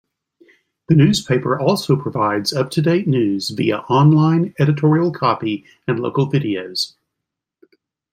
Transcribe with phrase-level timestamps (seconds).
[0.89, 6.95] The newspaper also provides up-to-date news via online editorial copy and local videos.